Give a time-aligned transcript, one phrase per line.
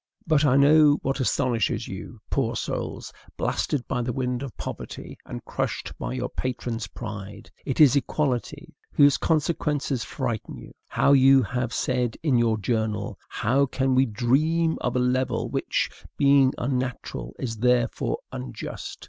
[0.25, 5.45] But I know what astonishes you, poor souls, blasted by the wind of poverty, and
[5.45, 10.71] crushed by your patrons' pride: it is EQUALITY, whose consequences frighten you.
[10.87, 15.87] How, you have said in your journal, how can we "dream of a level which,
[16.17, 18.97] being unnatural, is therefore unjust?